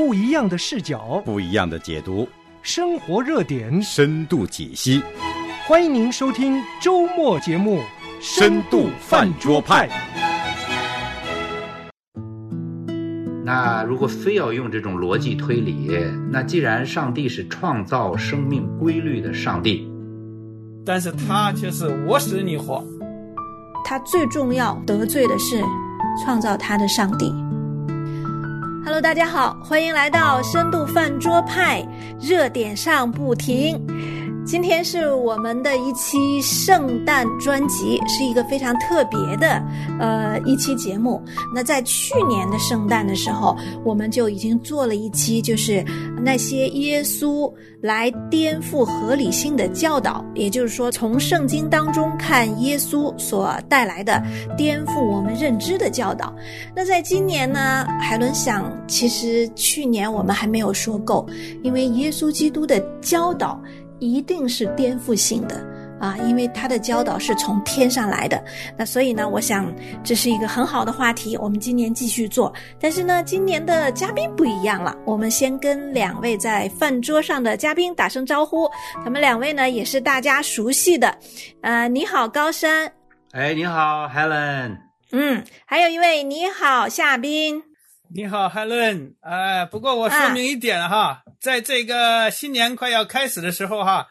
[0.00, 2.26] 不一样的视角，不一样的解读，
[2.62, 5.02] 生活热点，深度解析。
[5.66, 7.80] 欢迎您收听周末节目
[8.18, 9.86] 《深度饭桌派》。
[13.44, 15.90] 那如果非要用这种逻辑推理，
[16.32, 19.86] 那既然上帝是创造生命规律的上帝，
[20.82, 22.82] 但是他却是我使你活。
[23.84, 25.62] 他最重要得罪的是
[26.24, 27.30] 创造他的上帝。
[28.82, 31.86] Hello，大家好，欢迎来到深度饭桌派，
[32.18, 33.78] 热点上不停。
[34.50, 39.62] 今天是我们的一期圣诞专辑，是一个非常特别的
[40.00, 41.22] 呃一期节目。
[41.54, 45.84] 那在去年的圣诞的时候，我们就已经做了一期，就是
[46.20, 47.48] 那些耶稣
[47.80, 54.20] 来颠覆合理性的教导，也就是说，从圣经当中看耶稣所带来的
[54.56, 56.34] 颠覆我们认知的教导。
[56.74, 61.24] 那在今年呢，海伦想，其实去年我们还没有说够，
[61.62, 63.56] 因为耶稣基督的教导。
[64.00, 65.64] 一定是颠覆性的
[66.00, 68.42] 啊，因为他的教导是从天上来的。
[68.76, 69.70] 那所以呢，我想
[70.02, 72.52] 这是一个很好的话题，我们今年继续做。
[72.80, 78.66] 但是呢，今年的嘉宾不一样了，我们先跟两位在饭桌上的嘉宾打声招呼。
[79.04, 81.14] 他们两位呢，也是大家熟悉的。
[81.60, 82.90] 呃，你好，高山。
[83.32, 84.78] 哎，你好，Helen。
[85.12, 87.62] 嗯，还有一位，你好，夏冰。
[88.14, 89.12] 你好，Helen。
[89.20, 91.22] 哎，不过我说明一点哈。
[91.40, 94.08] 在这个新年快要开始的时候，哈，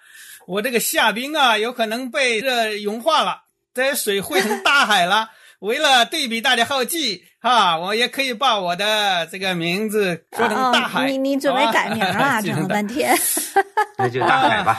[0.47, 5.29] 我这个夏冰啊，有可能被这融化了，这水汇成大海了。
[5.59, 7.25] 为了对比大家好记。
[7.41, 11.05] 哈，我也可以把我的这个名字说成大海。
[11.09, 12.41] 你你准备改名了？
[12.41, 13.17] 整了 半天。
[13.97, 14.75] 那就大海吧。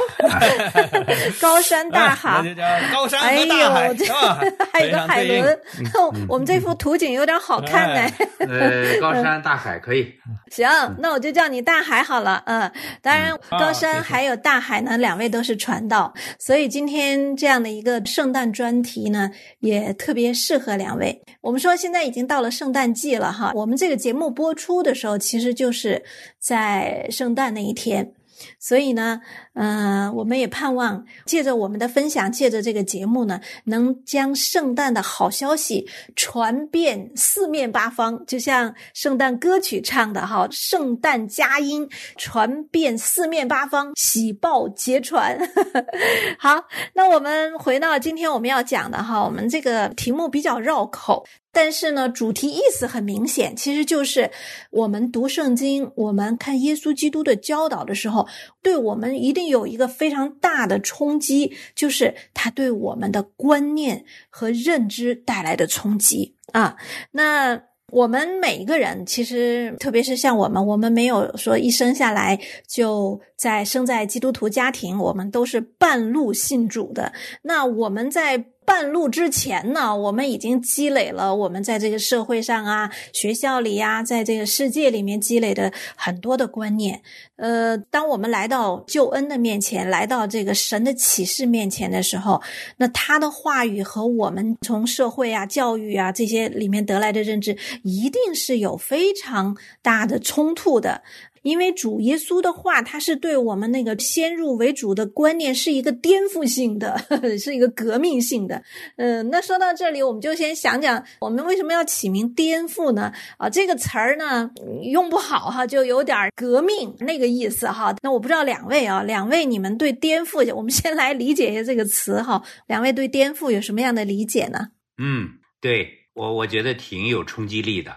[1.40, 2.42] 高山大海。
[2.42, 4.40] 那就叫高山和大海，是吧？
[4.72, 5.58] 还有个海伦。
[6.28, 8.12] 我们这幅图景有点好看呢。
[8.38, 10.12] 呃，高山大海可以。
[10.50, 10.68] 行，
[10.98, 12.42] 那我就叫你大海好了。
[12.46, 12.70] 嗯，
[13.02, 19.30] 当然，高山还有大海呢，两位都是传道，所以今天这样的一个圣诞专题呢，
[19.60, 21.20] 也特别适合两位。
[21.40, 22.50] 我们说现在已经到了。
[22.50, 26.02] 圣诞季了哈，我们这个节目播出的时候，其实就是
[26.38, 28.12] 在圣诞那一天。
[28.58, 29.20] 所以呢，
[29.54, 45.38] 嗯，我们也盼望借着我们的分享，借着这个节目呢，能将圣诞的好消息传遍四面八方，就像圣诞歌曲唱的哈，“圣诞佳音传遍四面八方，喜报捷传。
[46.38, 46.64] ”好，
[46.94, 51.24] 那我们回到今天我们要讲的哈，我们这个题目比较绕口。
[51.52, 54.30] 但是呢，主题意思很明显，其实就是
[54.70, 58.28] 我们读圣经，我们看耶稣基督的教导的时候，
[58.62, 66.76] 对我们一定有一个非常大的冲击，就是他对我们的观念和认知带来的冲击啊。
[67.10, 67.60] 那
[67.90, 77.12] 我们每一个人，其实特别是像我们，我们没有说一生下来就在生在基督徒家庭，我们都是半路信主的。
[77.42, 78.44] 那我们在。
[78.64, 87.02] 半路之前呢，我们已经积累了我们在这个社会上啊、学校里呀，在这个世界里面积累的很多的观念。
[87.36, 92.40] 呃，当我们来到救恩的面前，来到这个神的启示面前的时候，
[92.76, 101.02] 那他的话语和我们从社会啊、教育啊这些里面得来的认知，一定是有非常大的冲突的。
[101.42, 107.00] 因为主耶稣的话，他是对我们那个先入为主的观念是一个颠覆性的，
[107.38, 108.62] 是一个革命性的。
[108.96, 113.12] 嗯，那说到这里，我们就先想讲，我们为什么要起名颠覆呢？
[113.38, 114.50] 啊，这个词儿呢
[114.82, 117.94] 用不好哈，就有点革命那个意思哈。
[118.02, 122.42] 那我不知道两位啊，两位你们对颠覆，我们先来理解一下这个词哈。
[122.66, 124.68] 两位对颠覆有什么样的理解呢？
[124.98, 125.30] 嗯，
[125.60, 127.92] 对我我觉得挺有冲击力的。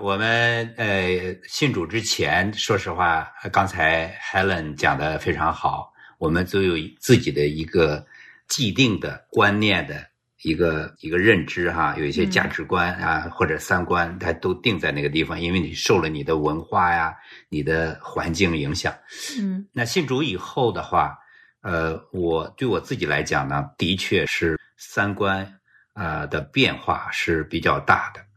[0.00, 5.92] 我们呃信主之前，说实话，刚才 Helen 讲的非常好。
[6.18, 8.04] 我们都有自己的一个
[8.48, 10.04] 既定的观念的
[10.42, 17.14] 一个一个认知哈，有一些价值观啊或者三观，它都定在那个地方，因为你受了你的文化呀、
[17.48, 18.92] 你的环境影响。
[19.40, 21.16] 嗯，那信主以后的话，
[21.62, 25.60] 呃，我对我自己来讲呢，的确是三观
[25.92, 28.27] 啊的变化是比较大的。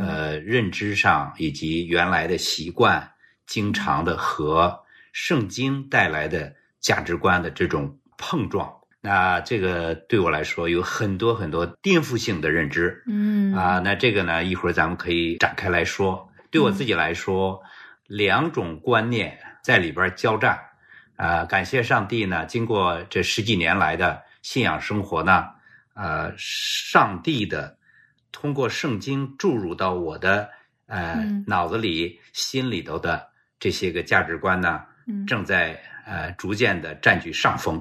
[0.00, 3.10] 呃，认知上以及原来的习惯，
[3.44, 4.80] 经常的和
[5.12, 13.02] 圣经带来的价值观的这种碰撞，那这个对我来说有很多很多颠覆性的认知。
[13.08, 16.30] 嗯啊，那这个呢，一会儿咱们可以展开来说。
[16.52, 17.60] 对我自己来说，
[18.06, 20.56] 两种观念在里边交战。
[21.16, 25.46] 啊，感谢上帝呢，经过这十几年来的信仰生活呢，
[25.94, 27.76] 呃，上帝的。
[28.34, 30.50] 通过圣经注入到我的
[30.86, 33.28] 呃脑子里、心里头的
[33.60, 34.82] 这些个价值观呢，
[35.24, 37.80] 正在呃逐渐的占据上风，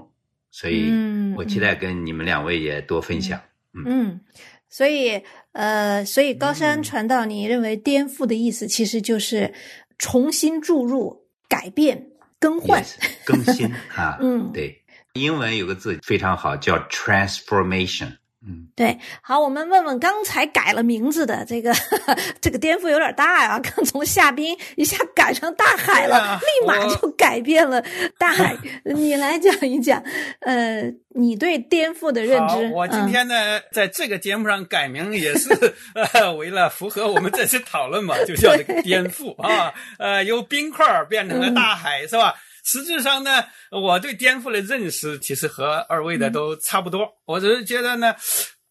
[0.51, 0.93] 所以
[1.35, 3.41] 我期待跟你们两位也多分享。
[3.73, 4.21] 嗯，
[4.69, 5.19] 所以
[5.53, 9.51] 呃，所以高山传道，你认为颠覆的意思其实就是
[9.97, 12.81] 重新注入、改变、更换、
[13.25, 13.67] 更新
[13.97, 14.19] 啊。
[14.21, 14.83] 嗯，对，
[15.13, 18.17] 英文有个字非常好，叫 transformation。
[18.45, 21.73] 嗯，对，好，我们问问刚才改了名字的这个，
[22.41, 27.81] 这个颠覆有点大呀，刚从夏冰一下改成大海了，立马就改变了
[28.17, 28.57] 大海。
[28.83, 30.03] 你来讲一讲，
[30.41, 30.83] 呃，
[31.15, 32.69] 你对颠覆的认知。
[32.73, 35.49] 我今天呢，在这个节目上改名也是
[36.13, 42.33] 呃，为了符合我们这次讨论嘛，就叫这个颠覆啊，呃，由冰块变成了大海，是吧？
[42.63, 47.07] 实质上呢，我对颠覆的认识其实和二位的都差不多。
[47.25, 48.15] 我只是觉得呢，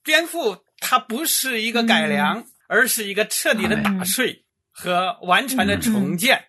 [0.03, 6.43] 颠覆它不是一个改良，而是一个彻底的打碎和完全的重建。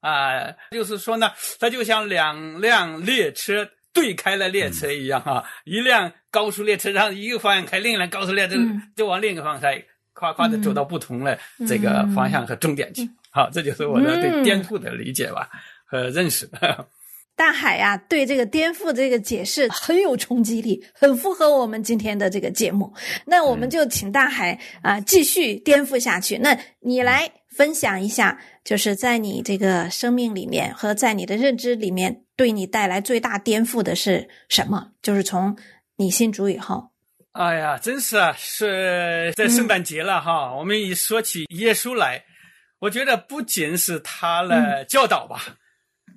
[0.00, 8.54] 啊，就是说呢，它就像两辆列车对开了列车一样啊，一辆高速列车让一个方向开，另一辆高速列车
[8.96, 11.38] 就往另一个方向开，夸夸的走到不同的
[11.68, 13.10] 这个方向和终点去。
[13.30, 15.50] 好，这就是我的对颠覆的理解吧。
[15.88, 16.48] 和认识，
[17.34, 22.92] 大海呀，对这个颠覆这个解释很有冲击力，很符合我们今天的这个节目。
[23.26, 26.36] 那我们就请大海啊继续颠覆下去。
[26.38, 34.90] 那你来分享一下，就是在你这个生命里面和在你的认知里面，对你带来最大颠覆的是什么？
[35.00, 35.56] 就是从
[35.96, 36.90] 你信主以后。
[37.32, 40.52] 哎呀，真是啊，是在圣诞节了哈。
[40.56, 42.24] 我们一说起耶稣来，
[42.80, 45.40] 我觉得不仅是他的教导吧。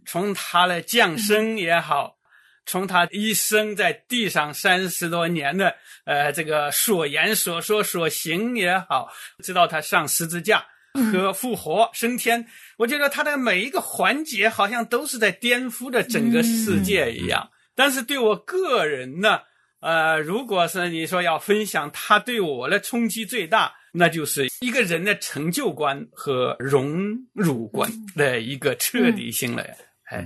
[0.06, 2.18] 从他的降生也好，
[2.66, 9.10] 从他一生在地上三十多年的呃这个所言所说所行也好，
[9.44, 10.66] 直到他上十字架
[11.12, 12.46] 和复活升天，
[12.78, 17.50] 我觉得他的每一个环节好像都是在颠覆着整个世界一样。
[17.74, 19.40] 但是对我个人呢，
[19.80, 29.76] 呃，如果是你说要分享他对我的冲击最大，那就是一个人的成就观和荣辱观的一个彻底性的。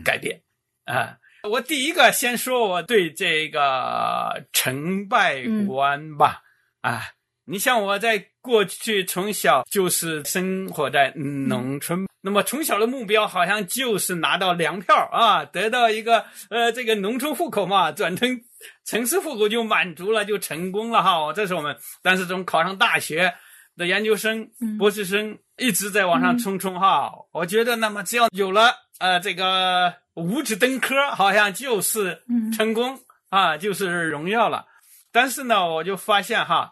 [0.04, 0.42] 改变，
[0.86, 1.16] 啊！
[1.48, 6.42] 我第一个先说我对这个成败观吧，
[6.82, 7.04] 啊！
[7.46, 18.42] 你像我在过去从小就是生活在农村，那么从小的目标好像就是拿到粮票啊，得到一个呃这个农村户口嘛，转成
[18.86, 21.32] 城市户口就满足了，就成功了哈。
[21.32, 23.32] 这是我们，但是从考上大学
[23.78, 27.12] 的研究生、博士生一直在往上冲冲哈。
[27.32, 28.74] 我觉得那么只要有了。
[28.98, 32.24] 呃，这个五指登科好像就是
[32.56, 34.66] 成功啊，就是荣耀了。
[35.12, 36.72] 但是呢，我就发现哈，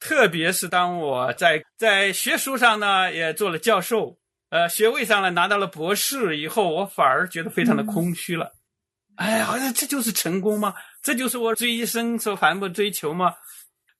[0.00, 4.18] 特别是当我在在学术上呢也做了教授，
[4.48, 8.52] 呃，学位上呢拿到了博士以后，我反而觉得非常的空虚了。
[9.14, 10.74] 哎，好像这就是成功吗？
[11.02, 13.34] 这就是我这一生所反复追求吗？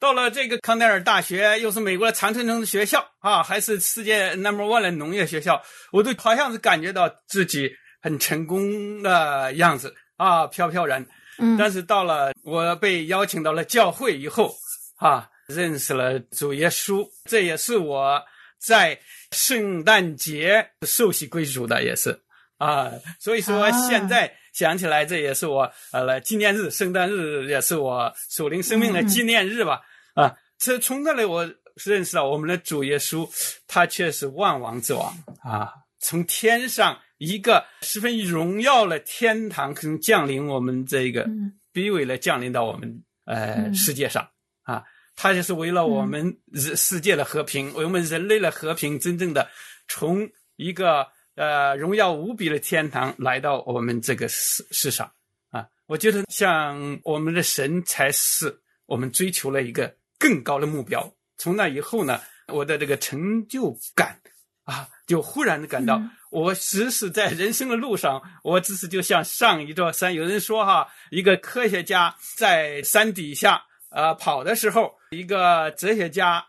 [0.00, 5.62] 到了这个康奈尔大学，又是美国的常春藤的学校啊，还是世界 number one 的农业学校，
[5.92, 7.70] 我都好像是感觉到自己
[8.00, 11.06] 很成功的样子啊，飘飘然。
[11.38, 14.54] 嗯，但是到了我被邀请到了教会以后，
[14.96, 18.22] 啊，认识了主耶稣，这也是我
[18.58, 18.98] 在
[19.32, 22.18] 圣诞节受洗归主的，也是
[22.56, 29.80] 啊，所以说现在想起来，这也是我呃纪念日，圣诞日也是我属灵生命的纪念日吧。
[30.14, 33.26] 啊，这从那里我认识到，我们的主耶稣，
[33.66, 35.72] 他却是万王之王啊！
[35.98, 41.26] 从天上一个十分荣耀的天堂，可能降临我们这个
[41.72, 44.28] 卑微的降临到我们呃世界上
[44.62, 44.82] 啊！
[45.16, 49.48] 他就是为了我们世世界的和平，为我们人类的和平，真正的
[49.88, 55.10] 从一个呃荣耀无比的天堂来到我们这个世世上
[55.50, 55.66] 啊！
[55.86, 59.94] 我觉得像我们的神才是我们追求了一个。
[60.20, 61.12] 更高的目标。
[61.38, 64.20] 从那以后呢，我的这个成就感
[64.64, 66.00] 啊，就忽然的感到，
[66.30, 70.12] 我只是在人生的路上，我只是就像上一座山。
[70.12, 76.44] 有人说哈，一个科学家在山底下啊跑的时候，一个哲学家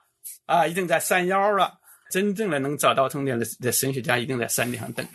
[0.45, 1.79] 啊一定在山腰了。
[2.11, 5.07] 真正的能找到终点的的神学家一定在山顶上等。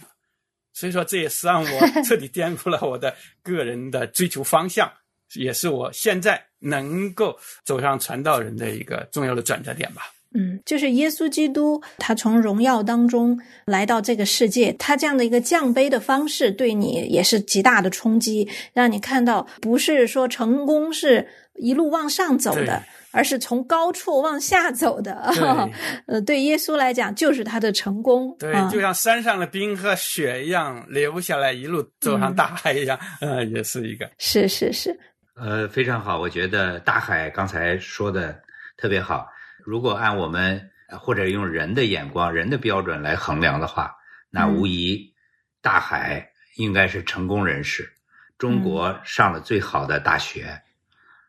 [0.73, 4.91] 所以说，这也是让我 彻底颠覆了我的个人的追求方向。
[5.35, 10.03] 也是我现在能够走上传道人的一个重要的转折点吧。
[10.35, 25.33] 嗯，就是耶稣基督，他从荣耀当中来到这个世界，他这样的一个降杯的方式，对你也是极大的冲击，让你看到不是说成功是一路往上走的，而是从高处往下走的。
[26.07, 28.37] 呃，对耶稣来讲，就是他的成功。
[28.39, 34.11] 对，就像山上的冰和雪一样流下来，一路走上大海一样， 呃，也是一个。
[34.19, 34.99] 是是是。
[35.39, 38.43] 呃，非常好，我觉得大海刚才说的
[38.79, 39.29] 特别好。
[39.67, 43.95] 如果按我们或者用人的眼光、人的标准来衡量的话，
[44.31, 45.13] 那无疑
[45.61, 47.93] 大海应该是成功人士。
[48.39, 50.63] 中国上了最好的大学，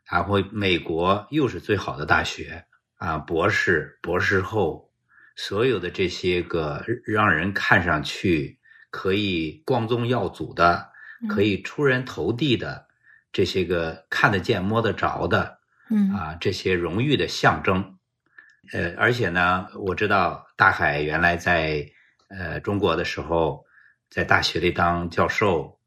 [0.09, 2.63] 然后美国又是最好的大学
[2.95, 4.89] 啊，博士、博士后，
[5.35, 8.57] 所有的这些个让人看上去
[8.89, 10.93] 可以光宗耀祖的、
[11.27, 12.86] 可以出人头地的
[13.37, 15.59] 这些个看得见、摸得着的，
[15.91, 17.99] 嗯啊，这些荣誉的象征。
[18.73, 21.87] 呃，而且呢，我知道大海原来在
[22.29, 23.63] 呃中国的时候，
[24.09, 25.79] 在大学里当教授，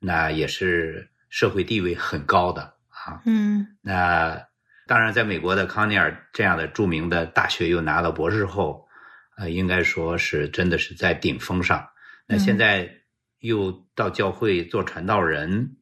[0.00, 3.22] 那也是社会地位很高的啊。
[3.26, 4.48] 嗯，那
[4.88, 8.88] 当然，在美国的康尼尔这样的著名的大学又拿了博士后，
[9.36, 11.88] 呃，应该说是真的是在顶峰上。
[12.26, 12.90] 那现在
[13.38, 15.76] 又到教会做传道人，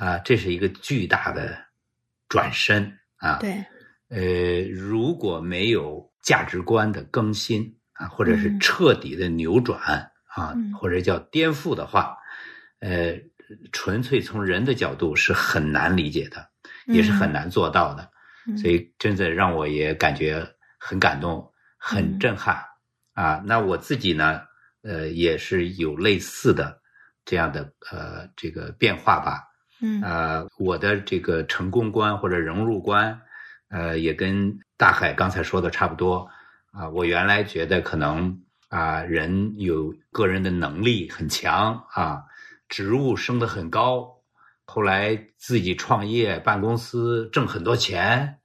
[0.00, 1.56] 啊，这是一个巨大的
[2.28, 3.36] 转身啊。
[3.38, 3.64] 对。
[4.08, 12.16] 呃，如果没有价值观的更新啊，或者是彻底的扭转啊，或者叫颠覆的话，
[12.80, 13.20] 呃，
[13.72, 16.48] 纯粹从人的角度是很难理解的，
[16.86, 18.10] 也是很难做到的。
[18.56, 20.44] 所以，真的让我也感觉
[20.78, 22.64] 很感动，很震撼
[23.12, 23.40] 啊。
[23.46, 24.40] 那我自己呢，
[24.82, 26.80] 呃，也是有类似的
[27.24, 29.49] 这样的呃这个变化吧。
[29.80, 33.20] 嗯，呃，我的这个成功观或者融入观。
[33.68, 36.28] 呃，也跟大海刚才说的差不多
[36.72, 36.88] 啊。
[36.88, 42.24] 我原来觉得可能啊，人有个人的能力很强啊，
[42.68, 44.22] 职务升得很高，
[44.64, 48.38] 后来自己创业办公司挣很多钱，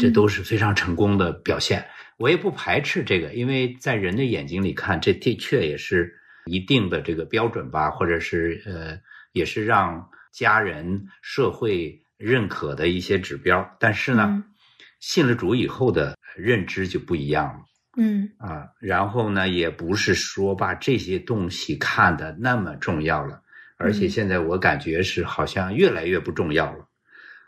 [0.00, 1.86] 这都是非常成功的表现。
[2.16, 6.14] 我也不排斥这个，因为在人的眼睛里看，这的确也是
[6.46, 8.98] 一定的这个标准吧，或者是呃，
[9.32, 13.76] 也是让家人、社会认可的一些指标。
[13.78, 14.44] 但是呢。
[15.02, 17.60] 信了主以后的认知就不一样了，
[17.96, 23.42] 嗯啊，然后呢，也不是说把这些东西看得那么重要了，
[23.78, 26.86] 而且现在我感觉是好像越来越不重要了，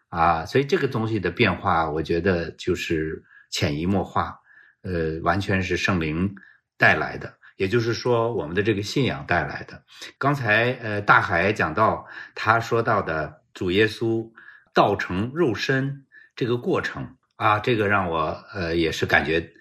[0.09, 3.23] 啊，所以这个东西的变化，我觉得就是
[3.53, 4.37] 潜移默化，
[4.83, 6.35] 呃，完全是圣灵
[6.77, 9.85] 带来的，也就是说我们的这个信仰带来的。
[10.19, 14.31] 刚才呃，大海讲到他说到的主耶稣
[14.73, 16.07] 道成肉身
[16.37, 17.17] 这个过程。
[17.37, 19.53] 啊，这个让我呃也是感觉，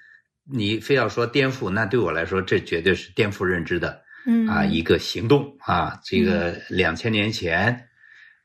[0.46, 7.90] 你非要说颠覆，那对我来说这绝对是颠覆认知的，嗯啊一个行动啊，这个两千年前，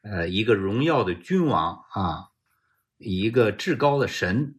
[0.02, 2.32] 呃一个荣耀的君王啊，
[2.96, 4.54] 一个至高的神，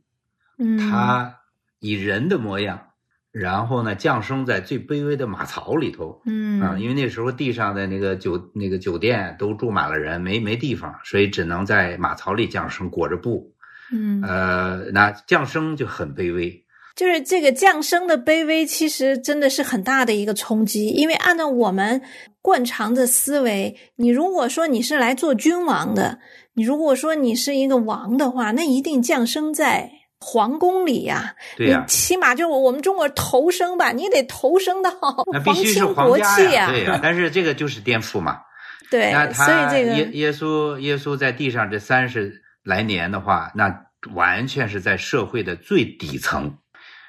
[0.59, 1.39] 嗯，他
[1.79, 2.88] 以人的模样，
[3.31, 13.53] 然后呢降生在最卑微的马槽里头，嗯啊，因为那时候地上的那个酒那个酒店都住满了人，没没地方，所以只能在马槽里降生，裹着布。
[13.91, 16.63] 嗯，呃，那降生就很卑微，
[16.95, 20.87] 就是这个降生的卑微，其实真的是很大的一个冲击。
[20.89, 22.01] 因为按照我们
[22.41, 26.19] 惯常的思维，你如果说你是来做君王的，
[26.53, 31.35] 你如果说你是一个王的话，那一定降生在皇宫里呀。
[31.57, 34.91] 对呀，起码就是我们中国投生吧，你得投生到
[35.31, 36.71] 那必须是皇家呀。
[36.71, 38.41] 对呀，但是这个就是颠覆嘛。
[38.91, 42.43] 对，那所以这个耶耶稣耶稣在地上这三十。
[42.61, 46.57] 来年的话，那完全是在社会的最底层，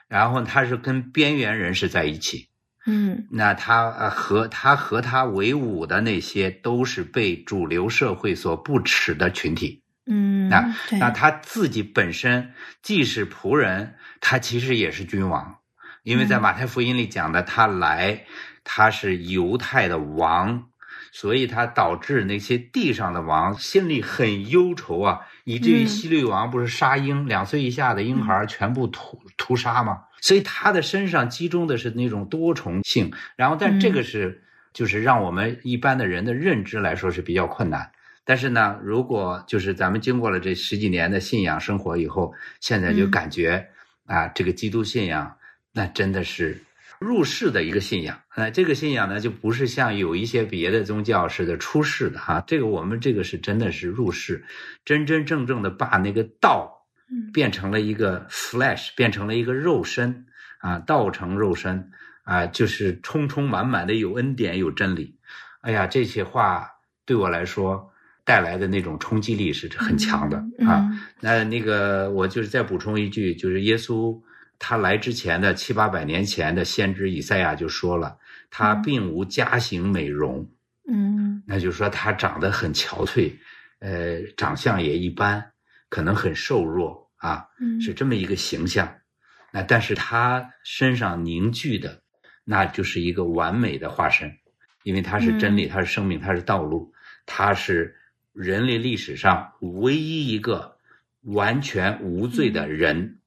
[0.08, 2.48] 然后他是跟边缘人士在一起，
[2.86, 12.52] 嗯，那他呃和他和他为伍的那些都是被主流社会所不耻的群体，嗯，那那他自己本身
[12.82, 15.56] 既是仆人，他其实也是君王，
[16.02, 18.26] 因为在马太福音里讲的，他来
[18.64, 20.66] 他是犹太的王。
[21.12, 30.04] 所以他导致那些地上的王心里很忧愁啊，以至于希律王不是杀婴，两岁以下的婴孩全部屠屠杀吗？
[30.20, 37.90] 所以他的身上集中的是那种多重性，然后但这个是就是让我们一般的人的认知来说是比较困难。
[38.24, 43.68] 但是呢，如果就是咱们经过了这十几年的信仰生活以后，现在就感觉
[44.06, 45.36] 啊，这个基督信仰
[45.72, 46.62] 那真的是。
[47.00, 52.44] 入世的一个信仰，呃，这个信仰呢，就不是像有一些别的宗教似的出世的哈。
[52.46, 54.44] 这个我们这个是真的是入世，
[54.84, 56.86] 真真正正的把那个道
[57.32, 60.26] 变成了一个 flesh，变成了一个肉身
[60.58, 61.90] 啊，道成肉身
[62.22, 65.16] 啊，就是充充满满的有恩典有真理。
[65.62, 66.68] 哎呀，这些话
[67.06, 67.89] 对我来说
[68.30, 70.88] 带来的那种冲击力是很强的啊。
[71.18, 74.16] 那那个我就是再补充一句，就是耶稣
[74.56, 78.16] 他来之前的七八百年前的先知以赛亚就说了，
[78.48, 80.48] 他并无家形美容，
[80.88, 83.32] 嗯，那就是说他长得很憔悴，
[83.80, 85.44] 呃，长相也一般。
[85.88, 87.44] 可能很瘦弱啊，
[87.80, 88.88] 是这么一个形象。
[89.50, 92.00] 那但是他身上凝聚的，
[92.44, 94.32] 那就是一个完美的化身，
[94.84, 96.92] 因为他是真理，他是生命，他是道路，
[97.26, 97.92] 他是
[98.32, 100.76] 人类历史上唯一一个
[101.22, 103.20] 完全无罪的人，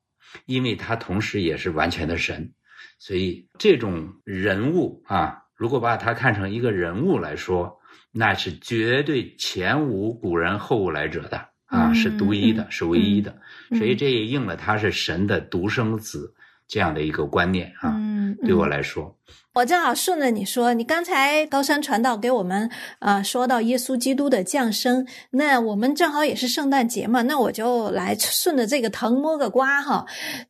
[0.46, 2.54] 因为他同时也是完全的神。
[3.00, 7.80] 所以这种人物啊，如果把他看成一个人物来说，
[8.12, 11.50] 那是绝对前无古人后无来者的。
[11.66, 16.36] 啊，是独一的，是唯一的，所以这也应了他是神的独生子
[16.68, 17.96] 这样的一个观念啊。
[18.44, 19.16] 对我来说，
[19.54, 30.06] 我正好顺着你说，你刚才高山传道给我们啊说到耶稣基督的降生，那我们正好也是圣诞节嘛，那我就来顺着这个藤摸个瓜哈，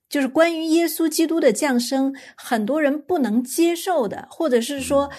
[0.09, 5.11] 就是关于耶稣基督的降生，很多人不能接受的，或者是说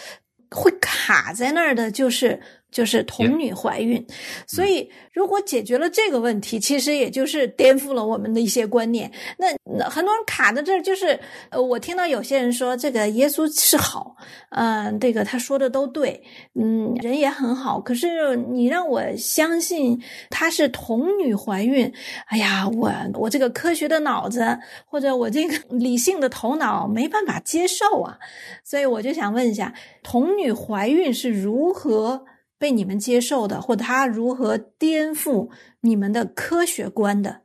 [0.51, 2.41] 会卡在那儿的，就是。
[2.75, 4.05] 就是童女怀孕，
[4.49, 9.09] 所以如果解决了这个问题，其实也就是颠覆了我们的一些观念。
[9.39, 9.47] 那
[9.89, 11.17] 很多人卡在这儿，就是
[11.51, 14.17] 呃，我听到有些人说这个耶稣是好，
[14.51, 16.21] 嗯，这个他说的都对，
[16.55, 17.81] 嗯，人也很好。
[17.81, 21.93] 可是你让我相信他是童女怀孕，
[22.27, 28.19] 哎呀，我我这个科学的脑子或者我这个理性的头脑没办法接受啊。
[28.65, 32.25] 所以我就想问一下，童女怀孕是如何？
[32.65, 35.51] 被你们接受的，或他如何颠覆
[35.83, 37.43] 你们的科学观的？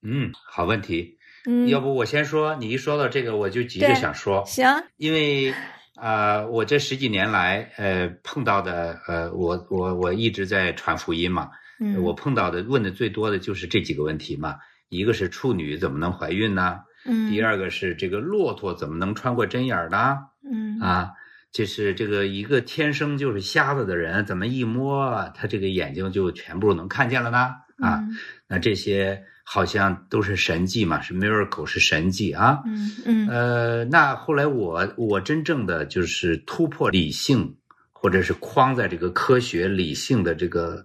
[0.00, 1.18] 嗯，好问题。
[1.44, 4.42] 嗯，要不我先说，你一说到这个，我就急着想说。
[4.46, 4.64] 行，
[4.96, 5.52] 因为
[5.96, 11.50] 啊，我这十几年来，呃，碰到的，呃，我我我一直在传福音嘛。
[11.78, 14.56] 嗯，我碰到的问的最多的就是这几个问题嘛。
[14.88, 16.78] 一个是处女怎么能怀孕呢？
[17.04, 17.30] 嗯。
[17.30, 20.16] 第二个是这个骆驼怎么能穿过针眼儿呢？
[20.50, 20.80] 嗯。
[20.80, 21.10] 啊。
[21.54, 27.54] 就是这个一个天生就是瞎子的人，怎么一摸他这个眼睛就全部能看见了呢？
[27.78, 28.02] 啊，
[28.48, 32.60] 那这些好像都是神迹嘛，是 miracle，是神迹啊。
[32.66, 33.28] 嗯嗯。
[33.28, 37.54] 呃，那后来我我真正的就是突破理性，
[37.92, 40.84] 或者是框在这个科学理性的这个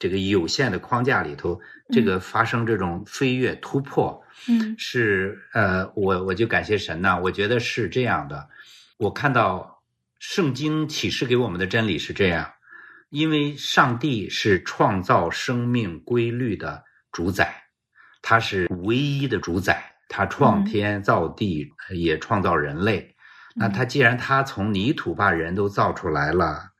[0.00, 8.48] 这个有限的框架里头，这个发生这种飞跃突破，嗯，是呃，我我就感谢神呐，我觉得是这样的，
[8.96, 9.77] 我看到。
[10.18, 12.52] 圣经启示给我们的真理是这样：
[13.08, 17.64] 因为上帝是创造生命规律的主宰，
[18.20, 23.14] 他是唯一的主宰，他创天造地，也创造人类。
[23.54, 26.70] 那他既然他从泥土把人都造出来了，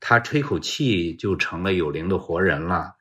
[0.00, 2.94] 他吹口气就成了有灵的活人了。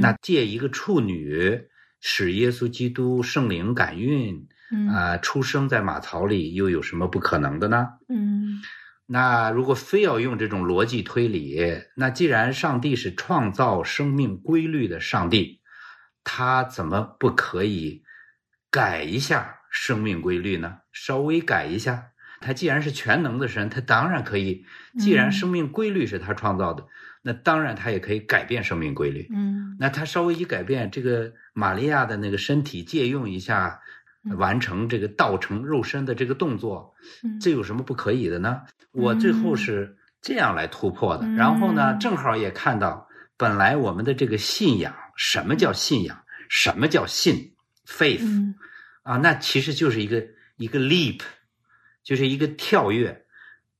[0.00, 1.62] 那借一个处女
[2.00, 4.46] 使耶稣基督圣灵感孕，
[4.94, 7.88] 啊，出生在马槽里，又有什么不可能的呢？
[8.08, 8.60] 嗯。
[9.12, 11.58] 那如果非要用这种逻辑推理，
[11.96, 15.60] 那既然上帝是创造生命规律的上帝，
[16.22, 18.04] 他怎么不可以
[18.70, 20.78] 改一下生命规律呢？
[20.92, 24.64] 稍微改一下，他既然是全能的神，他当然可以。
[25.00, 26.86] 既然生命规律是他创造的，
[27.22, 29.26] 那当然他也可以改变生命规律。
[29.34, 33.80] 嗯，那他稍微一改变，这个玛利亚的那个身体借用一下。
[34.36, 36.94] 完成这个道成肉身的这个动作，
[37.40, 38.62] 这有什么不可以的呢？
[38.92, 41.26] 我最后是这样来突破的。
[41.28, 46.22] 然后呢，正好也看到，本来我们的这个信仰，什么叫信仰？
[46.48, 47.54] 什么叫信
[47.86, 48.54] ？faith
[49.02, 51.20] 啊，那其实就是一个一个 leap，
[52.02, 53.24] 就是一个跳跃。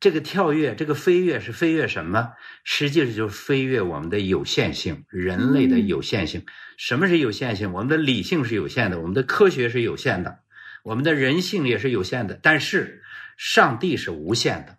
[0.00, 2.30] 这个跳跃，这个飞跃是飞跃什么？
[2.64, 6.42] 实际上就是飞跃我们的有限性，人类的有限性。
[6.78, 7.70] 什么是有限性？
[7.74, 10.38] 我们的理性是有限的，我们的科学是有限的，
[10.84, 12.38] 我们的人性也是有限的。
[12.42, 13.02] 但是
[13.36, 14.78] 上帝是无限的。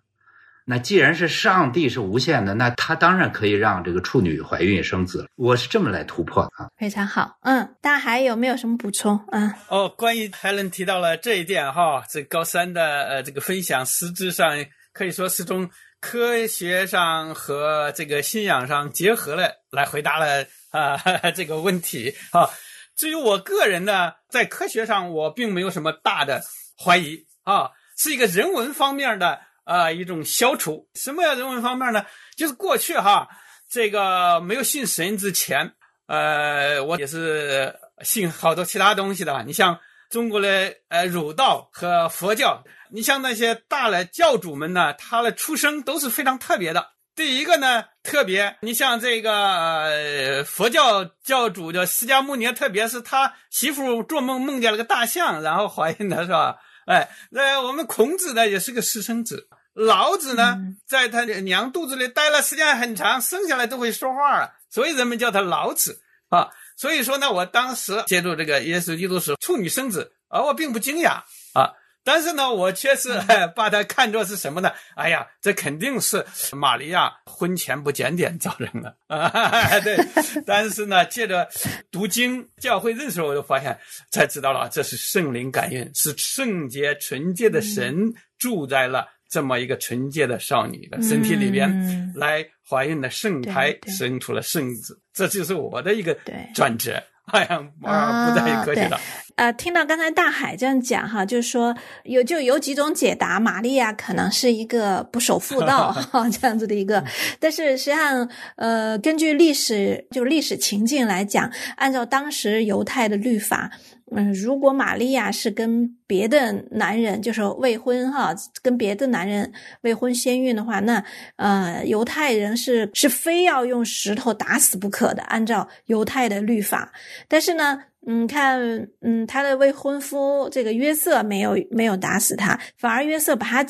[0.66, 5.28] 那既然是上帝是无限的，那他当然可以让这个处女怀孕生子。
[5.36, 6.70] 我是这么来突破的啊。
[6.78, 9.24] 非常好，嗯，大家还有没有什么补充？
[9.32, 14.56] 嗯，哦，关于 Helen 提到了这一点哈，这高三的呃这个分享，实质上。
[14.93, 20.97] 可以说是从科学上和这个信仰上结合了来回答了啊
[21.36, 22.49] 这个问题啊。
[22.95, 26.41] 至于我个人呢，在科学上我并没有什么大的
[26.77, 30.88] 怀疑啊，是一个人文方面的啊一种消除。
[30.93, 32.06] 什么叫人文方面呢？
[32.36, 33.27] 就是过去哈
[33.69, 35.73] 这个没有信神之前，
[36.08, 39.43] 呃，我也是信好多其他东西的。
[39.43, 39.80] 你像
[40.12, 46.89] 中国的呃儒道和佛教，你像那些大的教主们呢，他的出生都是非常特别的。
[47.15, 56.58] 第一个呢，特别，你像这个呃佛教教主叫释迦牟尼，特别是他媳妇做梦梦见了个大象，然后怀孕的是吧？
[56.86, 66.50] 哎，那我们孔子呢也是个私生子，老子呢在他娘肚子里待了时间很长，生下来都会说话了，所以人们叫他老子啊。
[66.82, 71.22] 所以说呢，我当时接触这个耶稣基督时处女生子，而我并不惊讶
[71.54, 71.70] 啊。
[72.04, 73.10] 但是呢，我却是
[73.56, 74.72] 把它看作是什么呢？
[74.96, 79.80] 哎呀，这肯定是玛利亚婚前不检点造成的啊！
[79.82, 79.96] 对，
[80.44, 81.48] 但是呢，借着
[81.91, 96.15] 读经、教会认识，我就发现才知道了，这是圣灵感应，是圣洁纯洁的神住在了这么一个纯洁的少女的身体里边，来怀孕的圣胎生出了圣子，这就是我的一个
[96.54, 97.02] 转折。
[97.32, 99.00] 哎呀，不再客气了。
[99.36, 107.02] 呃，听到刚才大海这样讲哈，就是说有就有几种解答，玛利亚可能是一个不守妇道 哈这样子的一个，
[107.39, 113.72] 但是实际上呃，根据历史就历史情境来讲，按照当时犹太的律法。
[114.13, 121.04] 嗯，如果玛利亚是跟别的男人，就是未婚哈，跟别的男人未婚先孕的话，那
[121.38, 126.91] 呃，犹太人是是非要用石头打死不可的，按照犹太的律法。
[127.28, 128.60] 但是呢，嗯，看，
[129.02, 133.65] 嗯，他的未婚夫这个约瑟没有没有打死他，反而约瑟把他。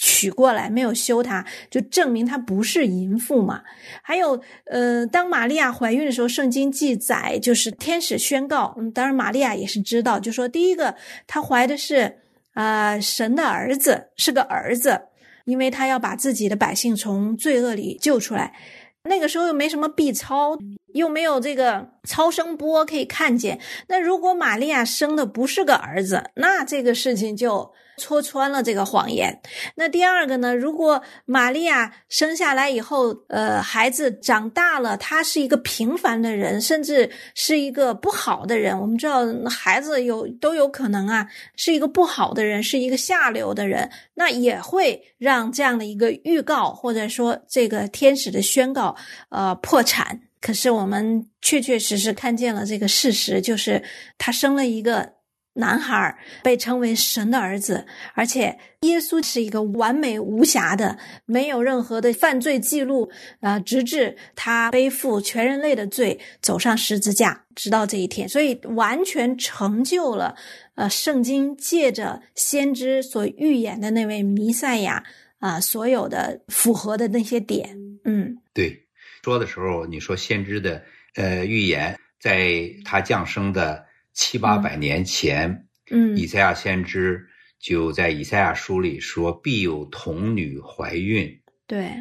[0.00, 3.64] 娶过来没有休她，就证明她不是淫妇嘛。
[4.00, 10.94] 还有，呃，当玛利亚怀孕的时候，圣经记载就是天使宣告，嗯，当然玛利亚也是知道，就说第一个
[11.26, 12.20] 她怀的是
[12.54, 15.00] 啊神的儿子，是个儿子，
[15.44, 18.54] 因为他要把自己的百姓从罪恶里救出来。
[19.02, 20.56] 那个时候又没什么 B 超，
[20.94, 23.58] 又没有这个超声波可以看见。
[23.88, 27.72] 那如果玛利亚生的不是个儿子，那这个事情就。
[27.98, 29.38] 戳穿了这个谎言。
[29.74, 30.56] 那第二个呢？
[30.56, 38.80] 如果玛利亚生下来以后，呃，孩子长大了，他是一个平凡的人，甚至是一个不好的人。
[38.80, 48.96] 我们知道，孩子有都有可能啊，是一个不好的人，是一个下流的人，那也会让这样的一个预告，或者说这个天使的宣告，
[49.28, 50.20] 呃，破产。
[50.40, 53.82] 可是我们确确实实看见了这个事实，就是
[54.16, 55.17] 他生了一个。
[55.58, 70.36] 男孩被称为神的儿子，而且耶稣是一个完美无瑕的，没有任何的犯罪记录啊，直至他背负全人类的罪，走上十字架，直到这一天，所以完全成就了
[70.76, 75.02] 呃，圣经借着先知所预言的那位弥赛亚
[75.40, 78.80] 啊，所有的符合的那些点，嗯，对，
[79.24, 80.80] 说的时候你说先知的
[81.16, 83.87] 呃预言，在他降生的。
[84.18, 87.24] 七八百年前，嗯，以赛亚先知
[87.60, 91.92] 就在以赛亚书里说：“必有童女怀孕，对，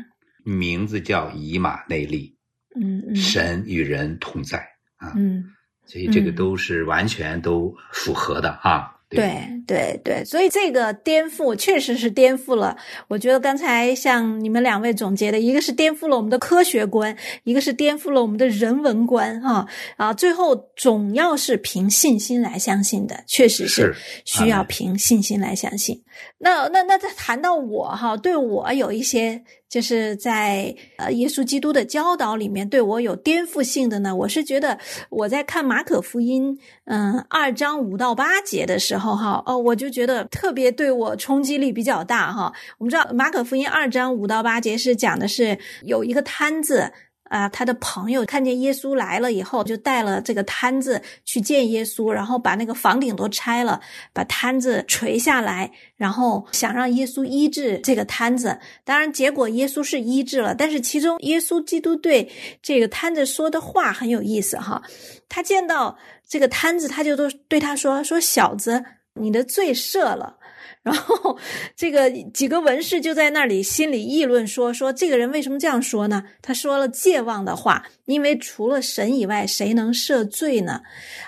[0.43, 2.35] 名字叫以马内利，
[2.75, 4.57] 嗯，神与人同在
[4.95, 5.43] 啊，嗯，
[5.85, 12.75] 所以这个都是完全都符合的啊。”对对对，所以这个颠覆确实是颠覆了。
[13.07, 19.65] 我觉得刚才像你们两位总结的，一个是颠覆了我们的科学观，一个是颠覆了我们的人文观，哈
[19.95, 26.03] 啊，最后总要是凭信心来相信的，确实是需要凭信心来相信。
[26.39, 29.43] 那那那，再谈到我哈，对我有一些。
[29.69, 34.15] 就是在呃耶稣基督的教导里面对我有颠覆性的呢。
[34.15, 34.77] 我是觉得
[35.09, 42.53] 我在看马可福音嗯二章五到八节的时候哈哦我就觉得特别对我冲击力比较大哈。
[42.77, 46.91] 我们知道马可福音二章五到八节是讲的是有一个摊子。
[47.29, 53.79] 啊，他的朋友看见耶稣来了以后，就带了这个摊子去见耶稣，然后把那个房顶都拆了，
[54.13, 58.57] 把摊子垂下来，然后想让耶稣医治这个摊子。
[58.83, 64.81] 当然，结果耶稣是医治了，但是其中耶稣基督对这个摊子说的话很有意思哈。
[65.27, 70.36] 他见到这个摊子，他就都对他说：“说小子，你的罪赦了。”
[70.83, 71.37] 然后，
[71.75, 76.23] 这个几个文士就在那里心里议论说：“说这个人为什么这样说呢？
[76.41, 80.81] 他说了戒妄的话，因为除了神以外，谁能赦罪呢？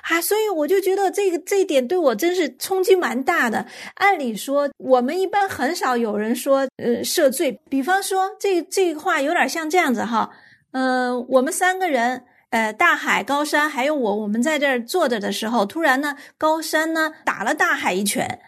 [0.04, 3.66] 啊，所以我就觉得这个这一点对我真是冲击蛮大的。
[3.96, 7.60] 按理说，我们一般很少有人说呃赦罪。
[7.70, 10.30] 比方说，这这个话有点像这样子哈，
[10.72, 18.40] 嗯，我们三个人，呃，大海、高山还有我，我们在这儿坐着的时候，突然呢，高山呢打了大海一拳。”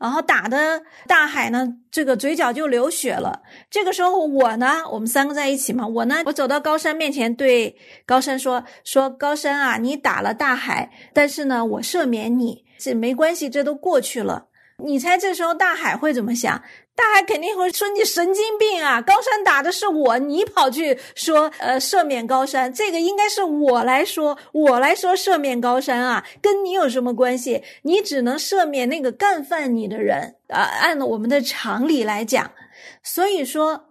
[0.00, 3.42] 然后打的大海呢，这个嘴角就流血了。
[3.70, 14.46] 这个时候我呢，我们三个在一起嘛，我呢，我走到高山面前，对高山说：“说高山啊，你打了大海，但是呢，我赦免你，这没关系，这都过去了。”
[14.82, 16.62] 你猜这时候大海会怎么想？
[17.00, 19.00] 大海肯定会说你神经病啊！
[19.00, 27.62] 高山打的是我，你跑去说呃赦免高山，这个应该是我来说，我来说赦免高山啊，跟你有什么关系？
[27.84, 30.60] 你只能赦免那个干犯你的人啊！
[30.60, 32.50] 按我们的常理来讲，
[33.02, 33.86] 所以说，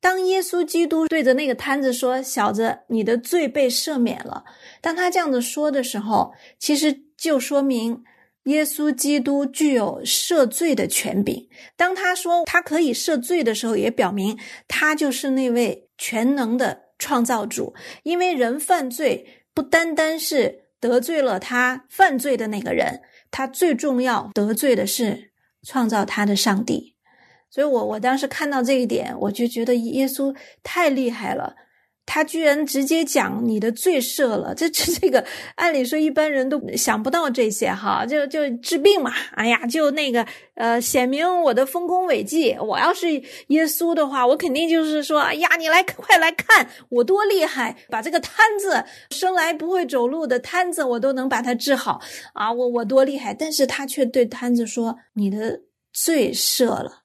[0.00, 4.42] 当耶稣基督对着那个摊子说：“小子，你的罪被赦免了。”
[4.82, 8.02] 当他这样子说的时候，其实就说明。
[8.48, 11.48] 耶稣基督具有赦罪的权柄。
[11.76, 17.74] 当他说他可以赦罪的时候，也表明他就是那位全能的创造主。
[18.02, 25.32] 因为人犯罪不单单是得罪了他犯罪的那个人，他最重要得罪的是
[25.62, 26.94] 创造他的上帝。
[27.50, 31.54] 所以，我我当时看到这一点，我就觉得耶稣太厉害了。
[32.10, 35.22] 他居然直接讲你的罪赦了， 这这这个，
[35.56, 42.56] 按理说一般人都想不到这些哈，就就治病嘛，哎呀，就那个呃，显明我的丰功伟绩。
[42.58, 43.12] 我要是
[43.48, 52.00] 耶稣的话，我肯定就是说，哎呀，你来快来看我多厉害，把这个瘫子生来不会走路的瘫子我都能把他治好
[52.32, 53.34] 啊，我我多厉害。
[53.34, 55.60] 但是他却对瘫子说，你的
[55.92, 57.02] 罪赦了。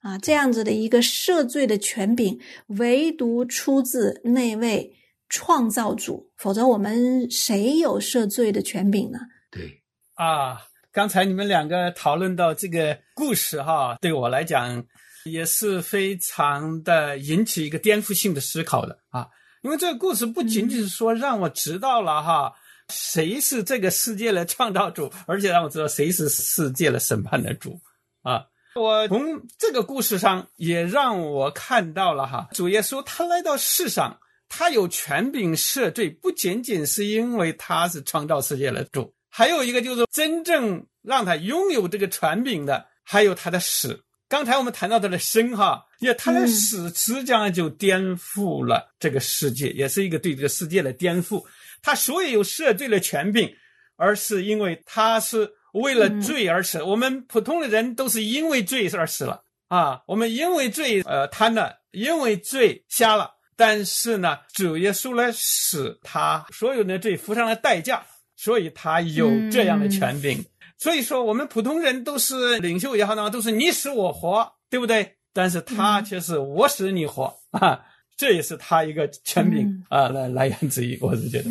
[0.00, 4.96] 啊，这样子的一个赦罪的权柄，唯独出自那位
[5.28, 9.18] 创造主，否则我们谁有赦罪的权柄呢？
[9.50, 9.82] 对，
[10.14, 10.58] 啊，
[10.90, 14.82] 刚才你们两个讨论到这个故事哈，对我来讲
[15.26, 19.28] 也是非常的引起一个颠覆性的思考的啊，
[19.62, 22.52] 因为这个故事不仅仅是说让我知道了哈，
[22.88, 27.78] 谁是这个世界的创造主，而且让我知道谁是世界的审判的主
[28.22, 28.46] 啊。
[28.76, 44.04] 我从这个故事上也让我看到了哈，主耶稣他来到世上，他有权柄赦罪，不仅仅是因为他是创造世界的主，还有一个就是真正让他拥有这个权柄的，还有他的死。
[44.28, 51.44] 刚才我们谈到他的生哈，也他的死实际上就颠覆了这个世界，也是一个对这个世界的颠覆。
[51.82, 53.52] 他所以有赦罪的权柄，
[53.96, 55.50] 而是因为他是。
[55.72, 60.02] 为了罪而死，我们普通的人都是因为罪而死了啊！
[60.06, 63.30] 我们因为罪呃贪了，因为罪瞎了。
[63.56, 68.02] 但是呢，主耶稣来使，他所有的罪付上了代价，
[68.36, 70.42] 所以他有这样的权柄。
[70.78, 75.16] 所以说，我们普通人都是领袖也好，呢，都是你死我活，对不对？
[75.32, 77.80] 但是他却是我死你活啊！
[78.16, 81.50] 这也是他一个权柄啊来来源之一，我是觉得。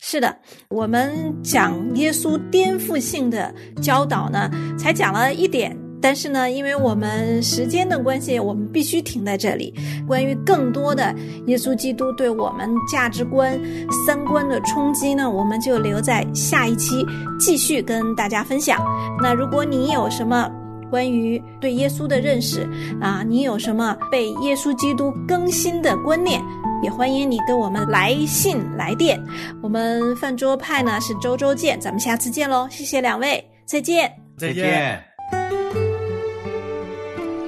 [0.00, 0.36] 是的，
[0.68, 5.76] 我们讲耶稣颠覆性的教导呢，才讲了一点。
[5.98, 9.74] 但是呢，因为我们时间的关系，我们必须停在这里。
[10.06, 11.12] 关于更多的
[11.46, 13.58] 耶稣基督对我们价值观、
[14.06, 17.04] 三观的冲击呢，我们就留在下一期
[17.40, 18.78] 继续跟大家分享。
[19.22, 20.48] 那如果你有什么
[20.90, 22.68] 关于对耶稣的认识
[23.00, 26.42] 啊，你有什么被耶稣基督更新的观念？
[26.82, 29.18] 也欢迎你跟我们来信来电，
[29.62, 32.68] 我们饭桌派呢是周周见，咱们下次见喽！
[32.70, 35.02] 谢谢两位，再见，再见。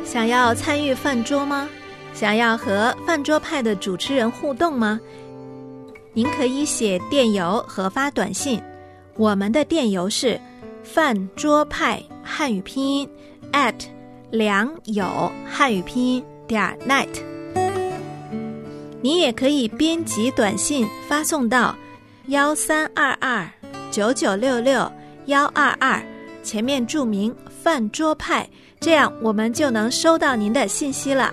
[0.02, 1.68] 想要参与饭桌吗？
[2.14, 4.98] 想要和饭桌派的主持人互动吗？
[6.14, 8.60] 您可以写电邮和发短信，
[9.16, 10.40] 我们的电邮是
[10.82, 13.08] 饭桌派汉语拼音
[13.52, 13.74] at
[14.30, 17.08] 良友汉语拼音点 net。
[19.00, 21.74] 你也可以编辑短信发送到
[22.26, 23.48] 幺三二二
[23.90, 24.90] 九九六六
[25.26, 26.02] 幺二二，
[26.42, 28.48] 前面注明“饭桌派”，
[28.80, 31.32] 这样我们就能收到您的信息了。